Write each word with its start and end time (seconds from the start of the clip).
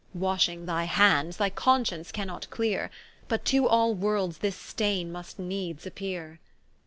Washing 0.15 0.65
thy 0.65 0.85
hands, 0.85 1.37
thy 1.37 1.51
conscience 1.51 2.11
cannot 2.11 2.49
cleare, 2.49 2.89
But 3.27 3.45
to 3.45 3.67
all 3.67 3.93
worlds 3.93 4.39
this 4.39 4.55
staine 4.57 5.11
must 5.11 5.37
needs 5.37 5.85
appeare. 5.85 6.39